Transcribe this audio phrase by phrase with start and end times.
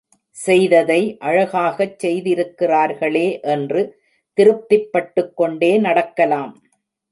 [0.29, 3.83] செய்ததை அழகாகச் செய்திருக்கிறார்களே என்று
[4.37, 6.53] திருப்திப் பட்டுக் கொண்டே நடக்கலாம்.